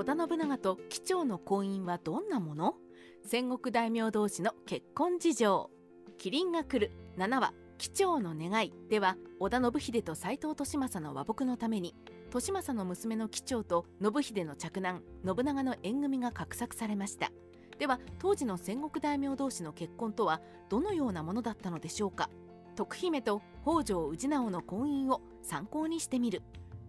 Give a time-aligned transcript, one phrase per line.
[0.00, 2.76] 織田信長と貴長の婚姻はどんなもの？
[3.22, 5.70] 戦国大名同士の結婚事情。
[6.18, 6.90] 麒麟が来る。
[7.18, 8.72] 7話貴長の願い。
[8.88, 11.94] では織田信秀と斎藤利政の和睦のために
[12.32, 17.30] 利政の娘の貴長と信秀の嫡男信長の縁組が画策されました。
[17.78, 20.40] では当時の戦国大名同士の結婚とは
[20.70, 22.30] どのようなものだったのでしょうか？
[22.74, 26.40] 徳姫と北条氏直の婚姻を参考にしてみる。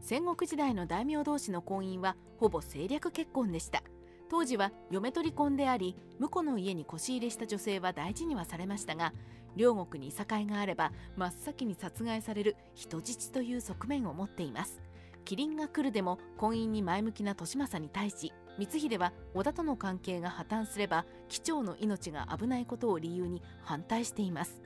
[0.00, 3.82] 戦国時代の大名同士の婚姻はほぼ政略結婚でした。
[4.30, 9.14] 当時は嫁取り婚であり婿の家に腰入れした女性は大事にはされましたが
[9.56, 14.82] 両国にいさかいがあれば真っ先に殺害される人質という側面を持っています。
[15.24, 24.62] 麒麟が来るでも婚姻に前向きな利政に対し光秀は織田との関係が破綻すれば貴長の命が危ないことを理由に反対しています。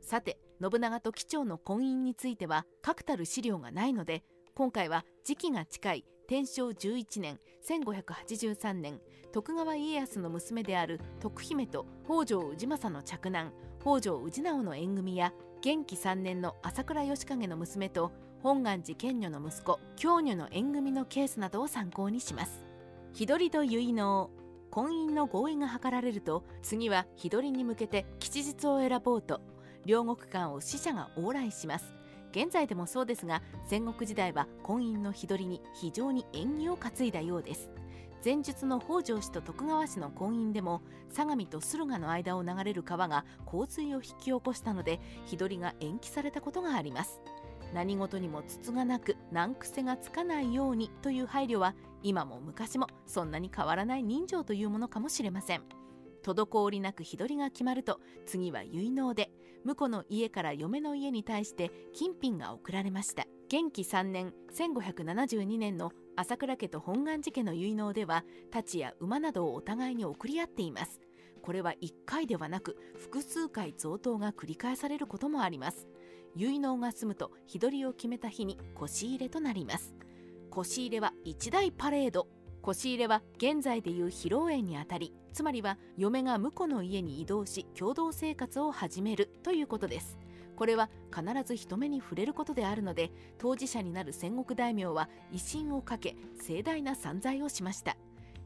[0.00, 9.00] さて信長と貴長の婚姻については確たる資料がないので今回は時期が近い天正11年1583年
[9.32, 22.64] 徳川家康の娘である徳姫と北条氏政の嫡男北条氏直の縁組や元気3年の朝倉義景の娘と本願寺賢女の息子京女の縁組のケースなどを参考にします。
[23.12, 24.30] 日取りと結納
[24.70, 29.40] 婚姻の合意が図られると次は日取りに向けて吉日を選ぼうと
[29.84, 31.99] 両国間を死者が往来します。
[32.30, 37.70] 現在でもそうですが戦国時代は婚姻の日取りに非常に縁起を担いだようです。
[38.22, 47.20] 前述の北条氏と徳川氏の婚姻でも相模と駿河の間を流れる川が洪水を引き起こしたので日取りが延期されたことがあります。
[47.72, 55.79] 何事にも筒がなく難癖がつかないようにという配慮は今も昔もそんなに変わらない人情というものかもしれません。
[56.22, 59.30] 滞りなく日取りが決まると次は結納で
[59.64, 63.26] 婿の家から嫁の家に対して金品が贈られました。
[63.48, 71.00] 元気3年1572年の朝倉家と本願寺家の結納では太刀や馬などをお互いに送り合っています。
[71.42, 75.88] これは1回ではなく複数回贈答が繰り返されることもあります。
[76.36, 79.94] 結納が済むと日取りを決めた日に腰入れとなります。
[80.50, 82.28] 腰入れは一大パレード。
[82.62, 90.18] 腰入れは現在でいう披露宴にあたりつまりは嫁が婿の家に移動し共同生活を始めるということです。
[90.56, 97.96] これは必ず人目に触れることであるので当事者になる戦国大名は威信をかけ盛大な散財をしました。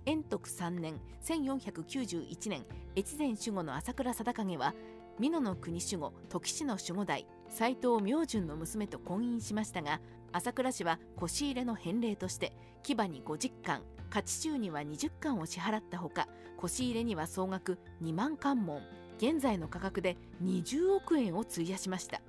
[0.07, 2.65] 延徳3年1491年
[2.95, 4.75] 越前守護の朝倉貞景は
[5.19, 10.01] 美濃の国守護時氏の守護代斎藤明順の娘と婚姻しましたが
[10.33, 16.27] 朝倉氏は腰入れの返礼として牙に50貫勝ち中には20貫を支払ったほか
[16.57, 18.83] 腰入れには総額2万貫門
[19.19, 22.21] 現在の価格で20億円を費やしました。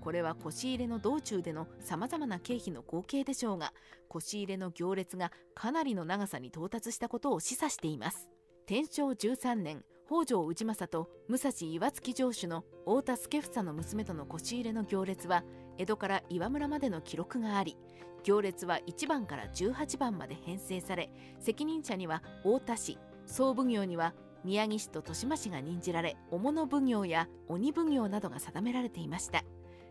[0.00, 3.72] これは腰入れの道中でのさまざまな経費の合計でしょうが
[4.08, 8.28] 腰入れの行列がかなりの長さに到達したことを示唆しています。
[8.66, 15.44] 天正13年北条氏政と武蔵岩槻城主の太田助房の娘との腰入れの行列は
[15.76, 17.76] 江戸から岩村までの記録があり
[18.24, 21.10] 行列は1番から18番まで編成され
[21.40, 24.14] 責任者には太田氏総奉行には
[24.44, 29.44] 宮城市と豊島市が任じられ主の奉行や鬼奉行などが定められていました。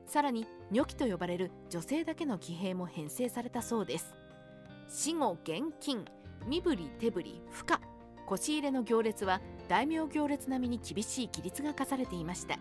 [0.07, 4.15] さらに女記と呼ばれる女性だけの騎兵も編成されたそうです。
[4.87, 6.05] 死後現金
[6.47, 7.75] 身振り手振り負荷
[8.25, 12.57] 腰入れの行列は大名行列並みに厳しい規律が課されていました。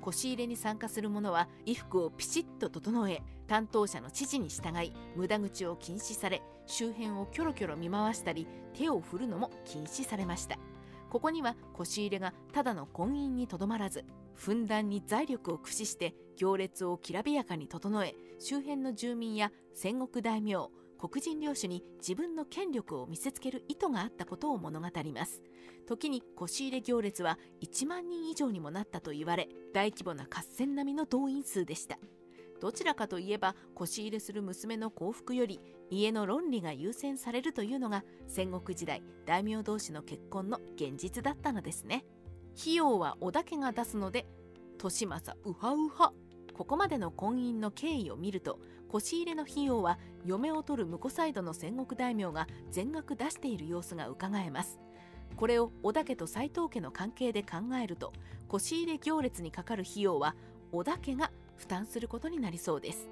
[0.00, 10.58] 腰入れに参加する者は衣服をピシッと整え担当者の指示に従い無駄口を禁止され周辺をキョロキョロ見回したり手を振るのも禁止されました。
[11.10, 14.04] ここには腰入れがただの婚姻にとどまらず
[14.34, 25.42] ふんだんに財力を駆使して行列をきらびやかに整え周辺の住民や戦国大名黒人領主に自分の権力を見せつける意図があったことを物語ります。
[25.86, 31.98] 時に腰入れ行列は1万人以上にもなったと言われ大規模な合戦並みの動員数でした。
[32.60, 42.04] どちらかといえば腰入れする娘の幸福より家の論理が優先されるというのが戦国時代大名同士の結婚の現実だったのですね。
[42.60, 44.26] 費用は織田家が出すので
[44.78, 46.12] 利政ウハウハ
[46.58, 48.58] ここまでの婚姻の経緯を見ると
[48.88, 54.80] 腰入れの費用は嫁を取る婿サイドの戦国大名が全額出している様子がうかがえます。
[55.36, 58.12] これを織田家と斎藤家の関係で考えると
[58.48, 60.34] 腰入れ行列にかかる費用は
[60.72, 63.08] 織田家が負担することになりそうです。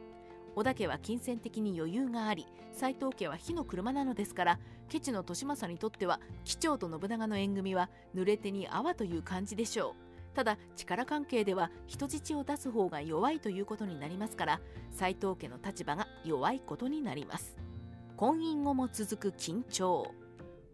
[0.56, 4.58] 織田家は金銭的に余裕があり斎藤家は火の車なのですから
[4.88, 10.06] ケチの利政にとっては貴長と信長の縁組は濡れ手に泡という感じでしょう。
[10.36, 14.60] ただ力関係では人質を出す方が弱いということになりますから
[14.90, 17.56] 斎藤家の立場が弱いことになります。
[18.18, 20.12] 婚姻後も続く緊張。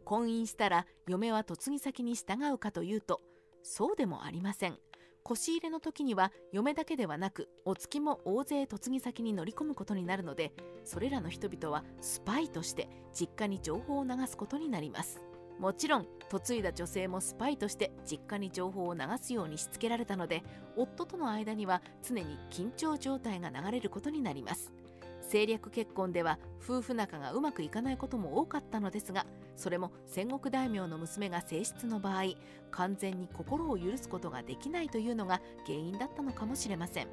[0.04, 3.20] 婚姻したら嫁は嫁ぎ先に従うかというと
[3.62, 4.76] そうでもありません。
[5.22, 15.22] 腰入れの時には嫁だけではなくお月も大勢嫁ぎ先に乗り込むことになるのでそれらの人々はスパイとして実家に情報を流すことになります。
[15.62, 20.42] もちろん嫁いだ女性もスパイとして実家に情報を流すようにしつけられたので
[20.76, 24.72] 夫との間には常に緊張状態が流れることになります。
[25.20, 29.24] 政略結婚では夫婦仲がうまくいかないことも多かったのですが
[29.56, 32.24] それも戦国大名の娘が正室の場合
[32.72, 37.08] 完全に心を許すことができないというのが原因だったのかもしれません。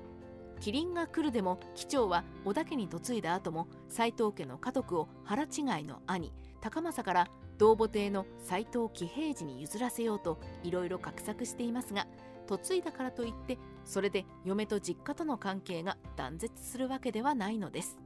[0.60, 5.50] 麒麟が来るでも機長は織田家に嫁いだ後も斎藤家の家督を腹違い
[5.84, 7.28] の兄高政から
[7.60, 12.08] 同母邸の斎藤喜平次に譲らせようといろいろ画策していますが
[12.50, 18.00] 嫁いだからといってそれで嫁と実家との関係が断絶するわけではないのです。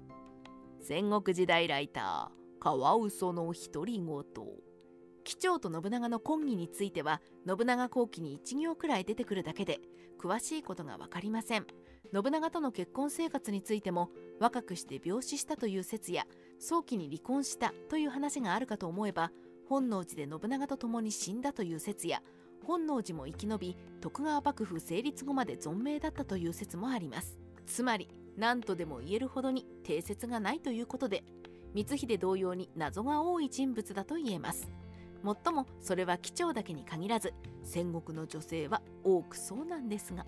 [0.82, 4.24] 戦国時代ライターカワウソの独り言。
[5.24, 9.80] 機長と信長の婚儀については信長後期に1行くらい出てくるだけで
[10.20, 11.66] 詳しいことが分かりません。
[12.14, 14.10] 信長との結婚生活についても
[14.40, 16.26] 若くして病死したという説や
[16.60, 19.32] 早期に離婚したという話があるかと思えば
[19.68, 22.22] 本能寺で信長と共に死んだという説や
[22.66, 27.38] 本能寺も生き延び徳川幕府成立後まで存命だったという説もあります。
[27.66, 28.08] つまり
[28.38, 31.24] 何とでも言えるほどに定説がないということで
[31.76, 34.70] 光秀同様に謎が多い人物だと言えます。
[35.22, 37.34] もっともそれは貴重だけに限らず
[37.64, 40.26] 戦国の女性は多くそうなんですが。